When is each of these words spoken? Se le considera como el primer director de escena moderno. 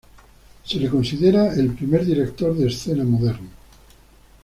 Se 0.65 0.79
le 0.79 0.89
considera 0.89 1.49
como 1.51 1.61
el 1.61 1.75
primer 1.75 2.03
director 2.03 2.55
de 2.57 2.65
escena 2.69 3.03
moderno. 3.03 3.49